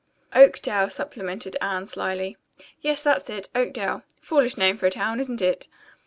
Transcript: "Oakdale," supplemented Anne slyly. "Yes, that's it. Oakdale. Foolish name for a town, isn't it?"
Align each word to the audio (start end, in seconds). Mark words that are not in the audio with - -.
"Oakdale," 0.33 0.89
supplemented 0.89 1.55
Anne 1.61 1.85
slyly. 1.85 2.35
"Yes, 2.81 3.03
that's 3.03 3.29
it. 3.29 3.49
Oakdale. 3.53 4.01
Foolish 4.19 4.57
name 4.57 4.75
for 4.75 4.87
a 4.87 4.89
town, 4.89 5.19
isn't 5.19 5.43
it?" 5.43 5.67